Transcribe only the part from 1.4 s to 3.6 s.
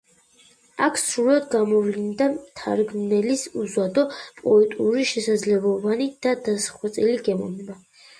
გამოვლინდა მთარგმნელის